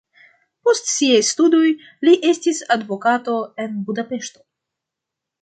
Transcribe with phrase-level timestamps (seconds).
[0.69, 1.67] Post siaj studoj
[2.09, 4.45] li estis advokato en Budapeŝto.